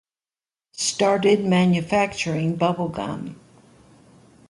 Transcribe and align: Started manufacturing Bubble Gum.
Started 0.73 1.45
manufacturing 1.45 2.55
Bubble 2.55 2.89
Gum. 2.89 3.39